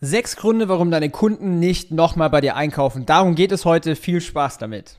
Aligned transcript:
Sechs 0.00 0.36
Gründe, 0.36 0.68
warum 0.68 0.92
deine 0.92 1.10
Kunden 1.10 1.58
nicht 1.58 1.90
nochmal 1.90 2.30
bei 2.30 2.40
dir 2.40 2.54
einkaufen. 2.54 3.04
Darum 3.04 3.34
geht 3.34 3.50
es 3.50 3.64
heute. 3.64 3.96
Viel 3.96 4.20
Spaß 4.20 4.58
damit. 4.58 4.96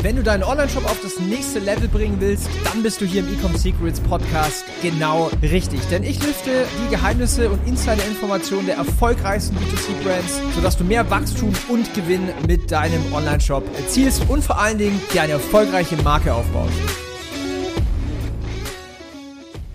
Wenn 0.00 0.16
du 0.16 0.24
deinen 0.24 0.42
Online-Shop 0.42 0.84
auf 0.86 1.00
das 1.00 1.20
nächste 1.20 1.60
Level 1.60 1.86
bringen 1.86 2.16
willst, 2.18 2.48
dann 2.64 2.82
bist 2.82 3.00
du 3.00 3.04
hier 3.04 3.20
im 3.20 3.32
Ecom 3.32 3.54
Secrets 3.56 4.00
Podcast 4.00 4.64
genau 4.82 5.30
richtig. 5.40 5.78
Denn 5.88 6.02
ich 6.02 6.20
lüfte 6.20 6.66
die 6.84 6.90
Geheimnisse 6.90 7.48
und 7.48 7.64
Insider-Informationen 7.68 8.66
der 8.66 8.78
erfolgreichsten 8.78 9.56
B2C-Brands, 9.56 10.40
sodass 10.56 10.76
du 10.76 10.82
mehr 10.82 11.08
Wachstum 11.08 11.52
und 11.68 11.94
Gewinn 11.94 12.28
mit 12.48 12.72
deinem 12.72 13.12
Online-Shop 13.12 13.62
erzielst 13.76 14.28
und 14.28 14.42
vor 14.42 14.58
allen 14.58 14.78
Dingen 14.78 15.00
dir 15.14 15.22
eine 15.22 15.34
erfolgreiche 15.34 15.94
Marke 15.98 16.34
aufbaust. 16.34 16.72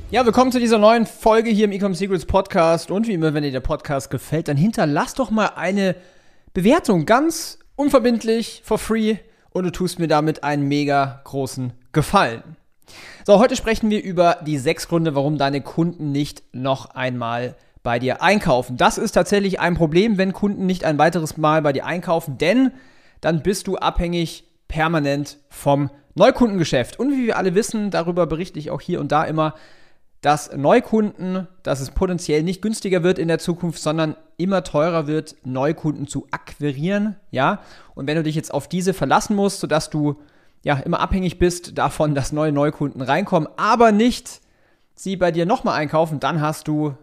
Ja, 0.09 0.25
willkommen 0.25 0.53
zu 0.53 0.59
dieser 0.61 0.77
neuen 0.77 1.05
Folge 1.05 1.49
hier 1.49 1.65
im 1.65 1.73
Ecom 1.73 1.93
Secrets 1.93 2.25
Podcast. 2.25 2.91
Und 2.91 3.09
wie 3.09 3.13
immer, 3.13 3.33
wenn 3.33 3.43
dir 3.43 3.51
der 3.51 3.59
Podcast 3.59 4.09
gefällt, 4.09 4.47
dann 4.47 4.55
hinterlass 4.55 5.15
doch 5.15 5.31
mal 5.31 5.51
eine 5.57 5.97
Bewertung. 6.53 7.05
Ganz 7.05 7.59
unverbindlich, 7.75 8.61
for 8.63 8.77
free. 8.77 9.17
Und 9.49 9.65
du 9.65 9.69
tust 9.69 9.99
mir 9.99 10.07
damit 10.07 10.45
einen 10.45 10.65
mega 10.69 11.19
großen 11.25 11.73
Gefallen. 11.91 12.41
So, 13.25 13.37
heute 13.37 13.57
sprechen 13.57 13.89
wir 13.89 14.01
über 14.01 14.37
die 14.45 14.57
sechs 14.57 14.87
Gründe, 14.87 15.13
warum 15.13 15.37
deine 15.37 15.59
Kunden 15.59 16.13
nicht 16.13 16.41
noch 16.53 16.91
einmal 16.95 17.55
bei 17.83 17.99
dir 17.99 18.21
einkaufen. 18.21 18.77
Das 18.77 18.97
ist 18.97 19.11
tatsächlich 19.11 19.59
ein 19.59 19.75
Problem, 19.75 20.17
wenn 20.17 20.31
Kunden 20.31 20.65
nicht 20.65 20.85
ein 20.85 20.97
weiteres 20.97 21.35
Mal 21.35 21.61
bei 21.61 21.73
dir 21.73 21.85
einkaufen, 21.85 22.37
denn 22.37 22.71
dann 23.19 23.43
bist 23.43 23.67
du 23.67 23.75
abhängig 23.75 24.45
permanent 24.69 25.37
vom 25.49 25.89
Neukundengeschäft. 26.15 26.97
Und 26.97 27.11
wie 27.11 27.25
wir 27.25 27.35
alle 27.35 27.55
wissen, 27.55 27.91
darüber 27.91 28.25
berichte 28.25 28.57
ich 28.57 28.71
auch 28.71 28.79
hier 28.79 29.01
und 29.01 29.11
da 29.11 29.25
immer, 29.25 29.53
dass 30.21 30.51
Neukunden, 30.55 31.47
dass 31.63 31.79
es 31.79 31.91
potenziell 31.91 32.43
nicht 32.43 32.61
günstiger 32.61 33.03
wird 33.03 33.19
in 33.19 33.27
der 33.27 33.39
Zukunft, 33.39 33.81
sondern 33.81 34.15
immer 34.37 34.63
teurer 34.63 35.07
wird, 35.07 35.35
Neukunden 35.43 36.07
zu 36.07 36.27
akquirieren, 36.31 37.15
ja. 37.31 37.61
Und 37.95 38.07
wenn 38.07 38.17
du 38.17 38.23
dich 38.23 38.35
jetzt 38.35 38.53
auf 38.53 38.67
diese 38.67 38.93
verlassen 38.93 39.35
musst, 39.35 39.59
sodass 39.59 39.89
du 39.89 40.19
ja 40.63 40.75
immer 40.79 40.99
abhängig 40.99 41.37
bist 41.37 41.77
davon, 41.77 42.15
dass 42.15 42.31
neue 42.31 42.51
Neukunden 42.51 43.01
reinkommen, 43.01 43.47
aber 43.57 43.91
nicht 43.91 44.41
sie 44.95 45.15
bei 45.15 45.31
dir 45.31 45.45
nochmal 45.45 45.79
einkaufen, 45.79 46.19
dann 46.19 46.41
hast 46.41 46.67
du 46.67 46.95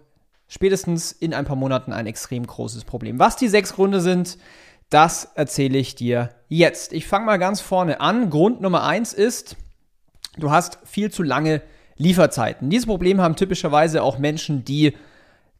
spätestens 0.48 1.12
in 1.12 1.32
ein 1.34 1.44
paar 1.44 1.56
Monaten 1.56 1.92
ein 1.92 2.06
extrem 2.06 2.46
großes 2.46 2.84
Problem. 2.84 3.18
Was 3.18 3.36
die 3.36 3.48
sechs 3.48 3.74
Gründe 3.74 4.00
sind, 4.00 4.38
das 4.90 5.30
erzähle 5.34 5.78
ich 5.78 5.94
dir 5.94 6.30
jetzt. 6.48 6.92
Ich 6.92 7.06
fange 7.06 7.26
mal 7.26 7.38
ganz 7.38 7.60
vorne 7.60 8.00
an. 8.00 8.30
Grund 8.30 8.60
Nummer 8.60 8.84
eins 8.84 9.12
ist, 9.12 9.56
du 10.36 10.50
hast 10.50 10.78
viel 10.84 11.10
zu 11.10 11.22
lange 11.22 11.62
Lieferzeiten. 11.96 12.70
Dieses 12.70 12.86
Problem 12.86 13.20
haben 13.20 13.36
typischerweise 13.36 14.02
auch 14.02 14.18
Menschen, 14.18 14.64
die 14.64 14.94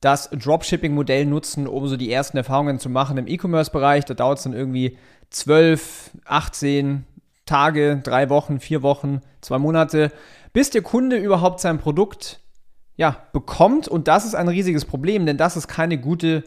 das 0.01 0.29
Dropshipping-Modell 0.31 1.25
nutzen, 1.25 1.67
um 1.67 1.87
so 1.89 1.97
die 1.97 2.13
ersten 2.13 2.37
Erfahrungen 2.37 2.79
zu 2.79 2.91
machen 2.91 3.17
im 3.17 3.27
E-Commerce-Bereich. 3.27 4.05
Da 4.05 4.15
dauert 4.15 4.39
es 4.39 4.45
dann 4.45 4.53
irgendwie 4.53 4.99
12, 5.31 6.11
18 6.27 7.05
Tage, 7.47 8.01
drei 8.03 8.29
Wochen, 8.29 8.61
vier 8.61 8.83
Wochen, 8.83 9.21
zwei 9.41 9.59
Monate, 9.59 10.13
bis 10.53 10.71
der 10.71 10.83
Kunde 10.83 11.17
überhaupt 11.17 11.61
sein 11.61 11.79
Produkt 11.79 12.41
ja, 12.97 13.17
bekommt. 13.33 13.89
Und 13.89 14.09
das 14.09 14.25
ist 14.25 14.35
ein 14.35 14.49
riesiges 14.49 14.85
Problem, 14.85 15.27
denn 15.27 15.37
das 15.37 15.57
ist 15.57 15.69
keine 15.69 15.99
gute 15.99 16.45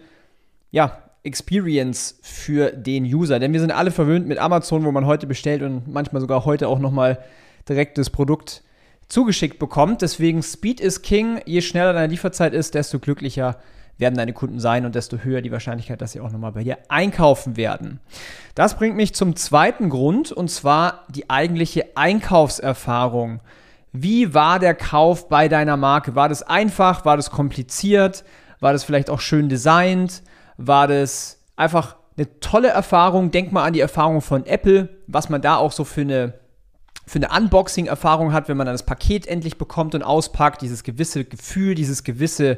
ja, 0.72 1.04
Experience 1.24 2.20
für 2.22 2.72
den 2.72 3.04
User. 3.06 3.40
Denn 3.40 3.54
wir 3.54 3.60
sind 3.60 3.72
alle 3.72 3.92
verwöhnt 3.92 4.28
mit 4.28 4.38
Amazon, 4.38 4.86
wo 4.86 4.92
man 4.92 5.06
heute 5.06 5.28
bestellt 5.28 5.62
und 5.62 5.88
manchmal 5.88 6.22
sogar 6.22 6.46
heute 6.46 6.68
auch 6.68 6.80
nochmal 6.80 7.24
direkt 7.68 7.98
das 7.98 8.10
Produkt 8.10 8.64
zugeschickt 9.08 9.60
bekommt. 9.60 10.02
Deswegen 10.02 10.44
Speed 10.44 10.80
is 10.80 11.02
King. 11.02 11.42
Je 11.46 11.62
schneller 11.62 11.94
deine 11.94 12.08
Lieferzeit 12.08 12.54
ist, 12.54 12.76
desto 12.76 13.00
glücklicher 13.00 13.58
werden 13.98 14.16
deine 14.16 14.34
Kunden 14.34 14.60
sein 14.60 14.86
und 14.86 14.96
desto 14.96 15.18
höher 15.18 15.42
die 15.42 15.52
Wahrscheinlichkeit, 15.52 16.02
dass 16.02 16.12
sie 16.12 16.20
auch 16.20 16.32
nochmal 16.32 16.52
bei 16.52 16.64
dir 16.64 16.78
einkaufen 16.88 17.58
werden. 17.58 18.00
Das 18.54 18.76
bringt 18.78 18.96
mich 18.96 19.16
zum 19.16 19.36
zweiten 19.36 19.90
Grund 19.90 20.32
und 20.32 20.50
zwar 20.50 21.06
die 21.10 21.30
eigentliche 21.30 21.98
Einkaufserfahrung. 21.98 23.40
Wie 23.94 24.34
war 24.34 24.60
der 24.60 24.76
Kauf 24.76 25.30
bei 25.30 25.48
deiner 25.48 25.78
Marke? 25.78 26.16
War 26.16 26.30
das 26.30 26.44
einfach? 26.44 27.06
War 27.06 27.18
das 27.18 27.32
kompliziert? 27.32 28.24
War 28.60 28.74
das 28.74 28.84
vielleicht 28.84 29.10
auch 29.10 29.22
schön 29.22 29.50
designt? 29.50 30.22
War 30.58 30.88
das 30.88 31.40
einfach 31.56 31.96
eine 32.18 32.40
tolle 32.40 32.70
Erfahrung? 32.70 33.32
Denk 33.32 33.52
mal 33.52 33.64
an 33.64 33.74
die 33.74 33.80
Erfahrung 33.80 34.22
von 34.22 34.46
Apple, 34.46 34.90
was 35.08 35.30
man 35.30 35.42
da 35.42 35.56
auch 35.56 35.72
so 35.72 35.84
für 35.84 36.02
eine 36.02 36.34
für 37.08 37.20
eine 37.20 37.30
Unboxing-Erfahrung 37.30 38.34
hat, 38.34 38.50
wenn 38.50 38.58
man 38.58 38.66
dann 38.68 38.74
das 38.74 38.86
Paket 38.86 39.26
endlich 39.28 39.58
bekommt 39.58 39.96
und 39.96 40.04
auspackt, 40.04 40.62
dieses 40.62 40.84
gewisse 40.84 41.24
Gefühl, 41.24 41.74
dieses 41.74 42.04
gewisse, 42.04 42.58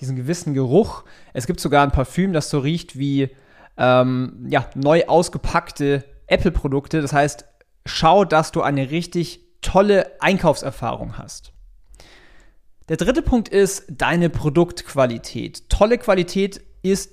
diesen 0.00 0.16
gewissen 0.16 0.54
Geruch. 0.54 1.04
Es 1.34 1.46
gibt 1.46 1.60
sogar 1.60 1.82
ein 1.82 1.92
Parfüm, 1.92 2.32
das 2.32 2.48
so 2.48 2.58
riecht 2.58 2.98
wie 2.98 3.28
ähm, 3.76 4.46
ja, 4.48 4.66
neu 4.74 5.04
ausgepackte 5.06 6.04
Apple-Produkte. 6.26 7.02
Das 7.02 7.12
heißt, 7.12 7.44
schau, 7.84 8.24
dass 8.24 8.50
du 8.50 8.62
eine 8.62 8.90
richtig 8.90 9.40
tolle 9.60 10.10
Einkaufserfahrung 10.20 11.18
hast. 11.18 11.52
Der 12.88 12.96
dritte 12.96 13.22
Punkt 13.22 13.50
ist 13.50 13.84
deine 13.88 14.30
Produktqualität. 14.30 15.68
Tolle 15.68 15.98
Qualität 15.98 16.62
ist 16.82 17.10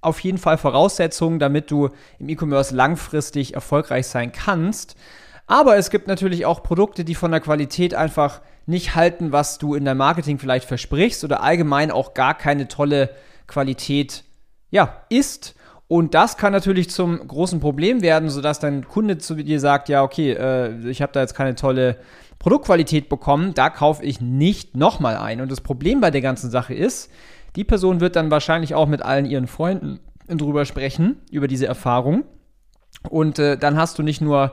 auf 0.00 0.20
jeden 0.20 0.38
Fall 0.38 0.56
Voraussetzung, 0.56 1.40
damit 1.40 1.70
du 1.70 1.90
im 2.20 2.28
E-Commerce 2.28 2.74
langfristig 2.74 3.54
erfolgreich 3.54 4.06
sein 4.06 4.30
kannst. 4.30 4.96
Aber 5.52 5.76
es 5.76 5.90
gibt 5.90 6.08
natürlich 6.08 6.46
auch 6.46 6.62
Produkte, 6.62 7.04
die 7.04 7.14
von 7.14 7.30
der 7.30 7.40
Qualität 7.40 7.92
einfach 7.92 8.40
nicht 8.64 8.94
halten, 8.94 9.32
was 9.32 9.58
du 9.58 9.74
in 9.74 9.84
deinem 9.84 9.98
Marketing 9.98 10.38
vielleicht 10.38 10.66
versprichst 10.66 11.24
oder 11.24 11.42
allgemein 11.42 11.90
auch 11.90 12.14
gar 12.14 12.32
keine 12.32 12.68
tolle 12.68 13.10
Qualität 13.46 14.24
ja, 14.70 15.02
ist. 15.10 15.54
Und 15.88 16.14
das 16.14 16.38
kann 16.38 16.54
natürlich 16.54 16.88
zum 16.88 17.28
großen 17.28 17.60
Problem 17.60 18.00
werden, 18.00 18.30
sodass 18.30 18.60
dein 18.60 18.88
Kunde 18.88 19.18
zu 19.18 19.34
dir 19.34 19.60
sagt, 19.60 19.90
ja, 19.90 20.02
okay, 20.02 20.32
äh, 20.32 20.88
ich 20.88 21.02
habe 21.02 21.12
da 21.12 21.20
jetzt 21.20 21.34
keine 21.34 21.54
tolle 21.54 21.98
Produktqualität 22.38 23.10
bekommen, 23.10 23.52
da 23.52 23.68
kaufe 23.68 24.02
ich 24.06 24.22
nicht 24.22 24.74
nochmal 24.74 25.18
ein. 25.18 25.42
Und 25.42 25.52
das 25.52 25.60
Problem 25.60 26.00
bei 26.00 26.10
der 26.10 26.22
ganzen 26.22 26.50
Sache 26.50 26.72
ist, 26.72 27.10
die 27.56 27.64
Person 27.64 28.00
wird 28.00 28.16
dann 28.16 28.30
wahrscheinlich 28.30 28.74
auch 28.74 28.88
mit 28.88 29.02
allen 29.02 29.26
ihren 29.26 29.48
Freunden 29.48 30.00
drüber 30.28 30.64
sprechen, 30.64 31.20
über 31.30 31.46
diese 31.46 31.66
Erfahrung. 31.66 32.24
Und 33.10 33.38
äh, 33.38 33.58
dann 33.58 33.76
hast 33.76 33.98
du 33.98 34.02
nicht 34.02 34.22
nur 34.22 34.52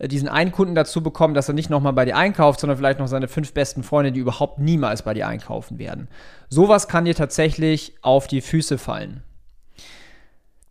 diesen 0.00 0.28
einen 0.28 0.52
Kunden 0.52 0.74
dazu 0.74 1.02
bekommen, 1.02 1.34
dass 1.34 1.48
er 1.48 1.54
nicht 1.54 1.70
nochmal 1.70 1.92
bei 1.92 2.04
dir 2.04 2.16
einkauft, 2.16 2.60
sondern 2.60 2.76
vielleicht 2.76 2.98
noch 2.98 3.08
seine 3.08 3.28
fünf 3.28 3.52
besten 3.52 3.82
Freunde, 3.82 4.12
die 4.12 4.20
überhaupt 4.20 4.58
niemals 4.58 5.02
bei 5.02 5.14
dir 5.14 5.26
einkaufen 5.26 5.78
werden. 5.78 6.08
Sowas 6.48 6.88
kann 6.88 7.06
dir 7.06 7.14
tatsächlich 7.14 7.94
auf 8.02 8.26
die 8.26 8.40
Füße 8.40 8.78
fallen. 8.78 9.22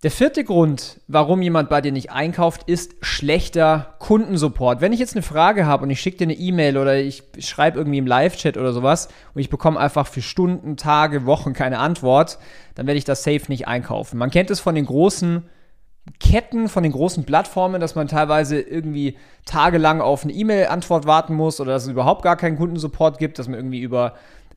Der 0.04 0.12
vierte 0.12 0.44
Grund, 0.44 1.00
warum 1.08 1.42
jemand 1.42 1.68
bei 1.68 1.82
dir 1.82 1.92
nicht 1.92 2.12
einkauft, 2.12 2.70
ist 2.70 2.94
schlechter 3.02 3.96
Kundensupport. 3.98 4.80
Wenn 4.80 4.94
ich 4.94 5.00
jetzt 5.00 5.16
eine 5.16 5.24
Frage 5.24 5.66
habe 5.66 5.82
und 5.82 5.90
ich 5.90 6.00
schicke 6.00 6.18
dir 6.18 6.26
eine 6.26 6.36
E-Mail 6.36 6.78
oder 6.78 7.00
ich 7.00 7.24
schreibe 7.40 7.80
irgendwie 7.80 7.98
im 7.98 8.06
Live-Chat 8.06 8.56
oder 8.58 8.72
sowas 8.72 9.08
und 9.34 9.42
ich 9.42 9.50
bekomme 9.50 9.80
einfach 9.80 10.06
für 10.06 10.22
Stunden, 10.22 10.78
Tage, 10.78 11.26
Wochen 11.26 11.54
keine 11.54 11.80
Antwort, 11.80 12.38
dann 12.76 12.86
werde 12.86 13.00
ich 13.00 13.04
das 13.04 13.24
safe 13.24 13.46
nicht 13.48 13.68
einkaufen. 13.68 14.20
Man 14.20 14.30
kennt 14.30 14.52
es 14.52 14.60
von 14.60 14.76
den 14.76 14.86
großen 14.86 15.50
Ketten 16.20 16.70
von 16.70 16.84
den 16.84 16.92
großen 16.92 17.24
Plattformen, 17.26 17.82
dass 17.82 17.96
man 17.96 18.08
teilweise 18.08 18.60
irgendwie 18.60 19.18
tagelang 19.46 20.02
auf 20.02 20.24
eine 20.24 20.34
E-Mail-Antwort 20.34 21.08
warten 21.08 21.34
muss 21.34 21.60
oder 21.60 21.74
dass 21.74 21.84
es 21.84 21.90
überhaupt 21.90 22.22
gar 22.22 22.38
keinen 22.38 22.58
Kundensupport 22.58 23.18
gibt, 23.18 23.40
dass 23.40 23.48
man 23.48 23.58
irgendwie 23.58 23.82
über 23.82 24.14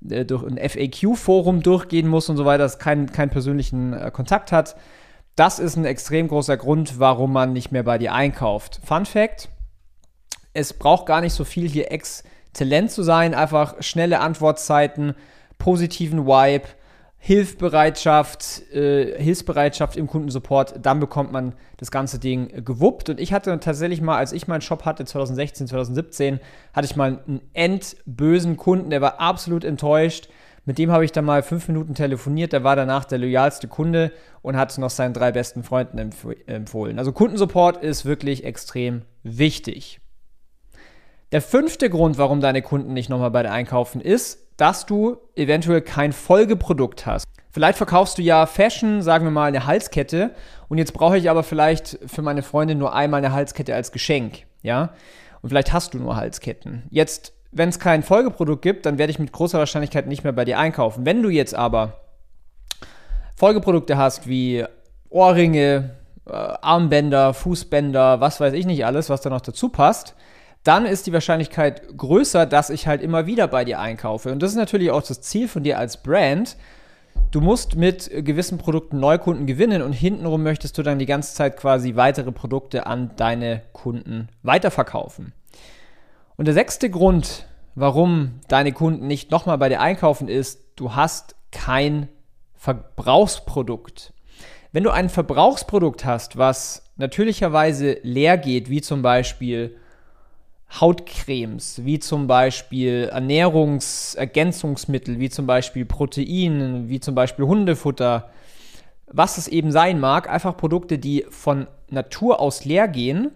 äh, 0.09 0.25
durch 0.25 0.45
ein 0.45 0.59
FAQ-Forum 0.59 1.63
durchgehen 1.63 2.07
muss 2.07 2.29
und 2.29 2.37
so 2.37 2.45
weiter, 2.45 2.65
dass 2.65 2.79
keinen 2.79 3.11
kein 3.13 3.31
persönlichen 3.31 3.95
äh, 3.95 4.11
Kontakt 4.13 4.53
hat. 4.53 4.77
Das 5.37 5.59
ist 5.59 5.77
ein 5.77 5.85
extrem 5.85 6.29
großer 6.29 6.57
Grund, 6.57 6.99
warum 6.99 7.33
man 7.33 7.53
nicht 7.53 7.73
mehr 7.73 7.83
bei 7.83 7.97
dir 7.97 8.13
einkauft. 8.13 8.81
Fun 8.85 9.07
Fact: 9.07 9.49
Es 10.53 10.75
braucht 10.75 11.07
gar 11.07 11.23
nicht 11.23 11.33
so 11.33 11.45
viel 11.45 11.69
hier 11.69 11.91
exzellent 11.91 12.91
zu 12.91 13.03
sein, 13.03 13.35
einfach 13.35 13.77
schnelle 13.81 14.21
Antwortzeiten, 14.21 15.15
positiven 15.59 16.27
Vibe 16.27 16.69
Hilfsbereitschaft, 17.21 18.73
äh, 18.73 19.21
Hilfsbereitschaft 19.21 19.97
im 19.97 20.07
Kundensupport, 20.07 20.75
dann 20.81 21.01
bekommt 21.01 21.33
man 21.33 21.55
das 21.77 21.91
ganze 21.91 22.19
Ding 22.19 22.65
gewuppt. 22.65 23.11
Und 23.11 23.21
ich 23.21 23.33
hatte 23.33 23.59
tatsächlich 23.61 24.01
mal, 24.01 24.17
als 24.17 24.33
ich 24.33 24.47
meinen 24.47 24.61
Shop 24.61 24.85
hatte, 24.85 25.05
2016, 25.05 25.67
2017, 25.67 26.41
hatte 26.73 26.87
ich 26.87 26.97
mal 26.97 27.21
einen 27.27 27.41
endbösen 27.55 28.57
Kunden, 28.57 28.91
der 28.91 29.01
war 29.01 29.21
absolut 29.21 29.65
enttäuscht. 29.65 30.29
Mit 30.65 30.79
dem 30.79 30.93
habe 30.93 31.05
ich 31.05 31.13
dann 31.13 31.25
mal 31.25 31.43
fünf 31.43 31.67
Minuten 31.67 31.95
telefoniert. 31.95 32.53
Der 32.53 32.63
war 32.63 32.77
danach 32.77 33.05
der 33.07 33.19
loyalste 33.19 33.69
Kunde 33.69 34.13
und 34.43 34.57
hat 34.57 34.77
noch 34.79 34.91
seinen 34.91 35.15
drei 35.15 35.33
besten 35.33 35.63
Freunden 35.63 35.99
empf 35.99 36.27
empfohlen. 36.47 36.99
Also 36.99 37.13
Kundensupport 37.13 37.83
ist 37.83 38.05
wirklich 38.05 38.45
extrem 38.45 39.03
wichtig. 39.23 40.01
Der 41.33 41.43
fünfte 41.43 41.91
Grund, 41.91 42.19
warum 42.19 42.41
deine 42.41 42.63
Kunden 42.63 42.93
nicht 42.93 43.09
nochmal 43.09 43.31
bei 43.31 43.43
dir 43.43 43.51
einkaufen, 43.51 44.01
ist, 44.01 44.48
dass 44.59 44.85
du 44.85 45.17
eventuell 45.37 45.81
kein 45.81 46.13
Folgeprodukt 46.13 47.07
hast. 47.07 47.25
Vielleicht 47.51 47.79
verkaufst 47.79 48.19
du 48.19 48.23
ja 48.23 48.45
Fashion, 48.45 49.01
sagen 49.01 49.25
wir 49.25 49.31
mal 49.31 49.47
eine 49.47 49.67
Halskette, 49.67 50.35
und 50.69 50.77
jetzt 50.77 50.93
brauche 50.93 51.17
ich 51.17 51.31
aber 51.31 51.43
vielleicht 51.43 51.99
für 52.07 52.21
meine 52.21 52.43
Freundin 52.43 52.77
nur 52.77 52.95
einmal 52.95 53.19
eine 53.19 53.33
Halskette 53.33 53.75
als 53.75 53.91
Geschenk, 53.91 54.45
ja? 54.63 54.91
Und 55.41 55.49
vielleicht 55.49 55.73
hast 55.73 55.95
du 55.95 55.99
nur 55.99 56.17
Halsketten. 56.17 56.83
Jetzt, 56.91 57.33
wenn 57.53 57.71
es 57.71 57.79
kein 57.79 58.03
Folgeprodukt 58.03 58.61
gibt, 58.61 58.85
dann 58.85 58.99
werde 58.99 59.13
ich 59.13 59.19
mit 59.19 59.33
großer 59.33 59.59
Wahrscheinlichkeit 59.59 60.07
nicht 60.07 60.25
mehr 60.25 60.33
bei 60.33 60.45
dir 60.45 60.59
einkaufen. 60.59 61.07
Wenn 61.07 61.23
du 61.23 61.31
jetzt 61.31 61.55
aber 61.55 62.01
Folgeprodukte 63.37 63.97
hast 63.97 64.29
wie 64.29 64.65
Ohrringe, 65.09 65.97
äh, 66.27 66.33
Armbänder, 66.33 67.33
Fußbänder, 67.33 68.21
was 68.21 68.41
weiß 68.41 68.53
ich 68.53 68.67
nicht 68.67 68.85
alles, 68.85 69.09
was 69.09 69.21
da 69.21 69.31
noch 69.31 69.41
dazu 69.41 69.69
passt, 69.69 70.17
dann 70.65 70.87
ist 70.87 71.07
die 71.07 71.13
Wahrscheinlichkeit 71.13 71.97
größer, 71.97 72.47
dass 72.47 72.71
ich 72.71 72.87
halt 72.87 73.03
immer 73.03 73.27
wieder 73.27 73.49
bei 73.49 73.65
dir 73.65 73.81
einkaufe. 73.81 74.33
Und 74.33 74.43
das 74.43 74.51
ist 74.51 74.57
natürlich 74.57 74.91
auch 74.91 75.03
das 75.03 75.21
Ziel 75.21 75.49
von 75.49 75.63
dir 75.63 75.79
als 75.79 76.03
Brand. 76.03 76.57
Du 77.31 77.41
musst 77.41 77.77
mit 77.77 78.11
gewissen 78.25 78.59
Produkten 78.59 79.01
Neukunden 79.01 79.47
gewinnen 79.47 79.83
und 79.83 79.93
hintenrum 79.93 80.43
möchtest 80.43 80.79
du 80.79 80.83
dann 80.83 80.99
die 80.99 81.07
ganze 81.07 81.35
Zeit 81.35 81.57
quasi 81.57 81.97
weitere 81.97 82.33
Produkte 82.33 82.87
an 82.87 83.11
deine 83.17 83.63
Kunden 83.73 84.29
weiterverkaufen. 84.43 85.33
Und 86.37 86.47
der 86.47 86.55
sechste 86.55 86.89
Grund, 86.89 87.47
warum 87.75 88.41
deine 88.49 88.73
Kunden 88.73 89.07
nicht 89.07 89.31
nochmal 89.31 89.59
bei 89.59 89.69
dir 89.69 89.81
einkaufen, 89.81 90.29
ist, 90.29 90.63
du 90.77 90.95
hast 90.95 91.35
kein 91.51 92.09
Verbrauchsprodukt. 92.55 94.13
Wenn 94.73 94.85
du 94.85 94.91
ein 94.91 95.09
Verbrauchsprodukt 95.09 96.05
hast, 96.05 96.37
was 96.37 96.93
natürlicherweise 96.97 97.99
leer 98.03 98.37
geht, 98.37 98.71
wie 98.71 98.81
zum 98.81 99.03
Beispiel 99.03 99.77
Hautcremes, 100.71 101.85
wie 101.85 101.99
zum 101.99 102.27
Beispiel 102.27 103.09
Ernährungsergänzungsmittel, 103.11 105.19
wie 105.19 105.31
zum 105.31 105.47
Beispiel 105.47 105.87
Protein, 105.87 106.89
wie 106.89 107.01
zum 107.01 107.15
Beispiel 107.15 107.47
Hundefutter, 107.47 108.29
was 109.07 109.39
es 109.39 109.49
eben 109.49 109.73
sein 109.73 109.99
mag, 109.99 110.29
einfach 110.29 110.55
Produkte, 110.57 110.99
die 110.99 111.25
von 111.31 111.67
Natur 111.89 112.41
aus 112.41 112.67
leer 112.67 112.89
gehen, 112.89 113.31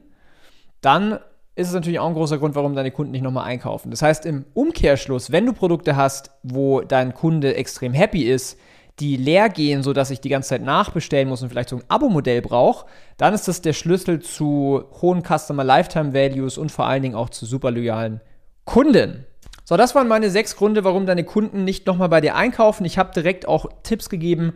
dann 0.83 1.19
ist 1.55 1.69
es 1.69 1.75
natürlich 1.75 1.99
auch 1.99 2.09
ein 2.09 2.15
großer 2.15 2.39
Grund, 2.39 2.55
warum 2.55 2.75
deine 2.75 2.91
Kunden 2.91 3.13
nicht 3.13 3.23
nochmal 3.23 3.45
einkaufen. 3.45 3.91
Das 3.91 4.03
heißt, 4.03 4.27
im 4.27 4.45
Umkehrschluss, 4.55 5.33
wenn 5.33 5.47
du 5.47 5.53
Produkte 5.53 5.97
hast, 5.97 6.31
wo 6.43 6.81
dein 6.81 7.15
Kunde 7.15 7.57
extrem 7.57 7.93
happy 7.93 8.25
ist, 8.25 8.59
die 9.01 9.17
leer 9.17 9.49
gehen, 9.49 9.83
sodass 9.83 10.11
ich 10.11 10.21
die 10.21 10.29
ganze 10.29 10.51
Zeit 10.51 10.63
nachbestellen 10.63 11.29
muss 11.29 11.43
und 11.43 11.49
vielleicht 11.49 11.71
so 11.71 11.77
ein 11.77 11.85
Abo-Modell 11.89 12.43
brauche, 12.43 12.87
dann 13.17 13.35
ist 13.35 13.49
das 13.49 13.63
der 13.63 13.73
Schlüssel 13.73 14.21
zu 14.21 14.85
hohen 15.01 15.23
Customer 15.23 15.65
Lifetime 15.65 16.13
Values 16.13 16.59
und 16.59 16.71
vor 16.71 16.87
allen 16.87 17.03
Dingen 17.03 17.15
auch 17.15 17.31
zu 17.31 17.47
super 17.47 17.71
loyalen 17.71 18.21
Kunden. 18.65 19.27
So, 19.65 19.77
das 19.77 19.95
waren 19.95 20.09
meine 20.09 20.31
sechs 20.31 20.57
Gründe, 20.57 20.85
warum 20.85 21.07
deine 21.07 21.25
Kunden 21.25 21.65
nicht 21.65 21.87
nochmal 21.87 22.09
bei 22.09 22.21
dir 22.21 22.35
einkaufen. 22.37 22.85
Ich 22.85 22.99
habe 22.99 23.13
direkt 23.15 23.47
auch 23.49 23.67
Tipps 23.83 24.09
gegeben, 24.09 24.55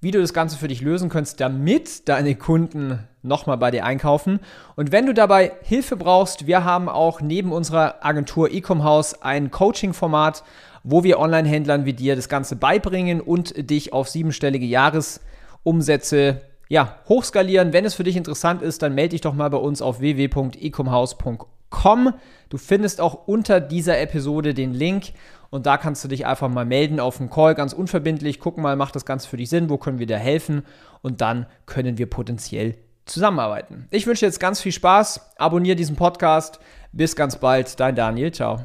wie 0.00 0.10
du 0.10 0.20
das 0.20 0.34
Ganze 0.34 0.58
für 0.58 0.68
dich 0.68 0.80
lösen 0.80 1.08
kannst, 1.08 1.40
damit 1.40 2.08
deine 2.08 2.34
Kunden 2.34 3.08
nochmal 3.22 3.56
bei 3.56 3.70
dir 3.70 3.84
einkaufen. 3.84 4.40
Und 4.74 4.90
wenn 4.90 5.06
du 5.06 5.14
dabei 5.14 5.52
Hilfe 5.62 5.96
brauchst, 5.96 6.46
wir 6.46 6.64
haben 6.64 6.88
auch 6.88 7.20
neben 7.20 7.52
unserer 7.52 8.04
Agentur 8.04 8.50
Ecom 8.50 8.82
House 8.82 9.22
ein 9.22 9.50
Coaching-Format, 9.50 10.42
wo 10.84 11.04
wir 11.04 11.18
Online-Händlern 11.18 11.84
wie 11.84 11.92
dir 11.92 12.16
das 12.16 12.28
Ganze 12.28 12.56
beibringen 12.56 13.20
und 13.20 13.70
dich 13.70 13.92
auf 13.92 14.08
siebenstellige 14.08 14.66
Jahresumsätze 14.66 16.40
ja, 16.68 16.96
hochskalieren. 17.08 17.72
Wenn 17.72 17.84
es 17.84 17.94
für 17.94 18.04
dich 18.04 18.16
interessant 18.16 18.62
ist, 18.62 18.82
dann 18.82 18.94
melde 18.94 19.10
dich 19.10 19.20
doch 19.20 19.34
mal 19.34 19.50
bei 19.50 19.58
uns 19.58 19.82
auf 19.82 20.00
www.ecomhouse.com. 20.00 22.14
Du 22.48 22.58
findest 22.58 23.00
auch 23.00 23.26
unter 23.26 23.60
dieser 23.60 24.00
Episode 24.00 24.54
den 24.54 24.72
Link 24.72 25.12
und 25.50 25.66
da 25.66 25.76
kannst 25.76 26.02
du 26.02 26.08
dich 26.08 26.24
einfach 26.24 26.48
mal 26.48 26.64
melden 26.64 26.98
auf 26.98 27.20
einen 27.20 27.28
Call, 27.28 27.54
ganz 27.54 27.74
unverbindlich. 27.74 28.40
Gucken 28.40 28.62
mal, 28.62 28.76
macht 28.76 28.96
das 28.96 29.04
Ganze 29.04 29.28
für 29.28 29.36
dich 29.36 29.50
Sinn? 29.50 29.68
Wo 29.68 29.76
können 29.76 29.98
wir 29.98 30.06
dir 30.06 30.18
helfen? 30.18 30.62
Und 31.02 31.20
dann 31.20 31.44
können 31.66 31.98
wir 31.98 32.08
potenziell 32.08 32.76
zusammenarbeiten. 33.04 33.86
Ich 33.90 34.06
wünsche 34.06 34.20
dir 34.20 34.28
jetzt 34.28 34.40
ganz 34.40 34.62
viel 34.62 34.72
Spaß. 34.72 35.32
Abonniere 35.36 35.76
diesen 35.76 35.96
Podcast. 35.96 36.58
Bis 36.92 37.16
ganz 37.16 37.36
bald. 37.36 37.78
Dein 37.78 37.94
Daniel. 37.94 38.32
Ciao. 38.32 38.60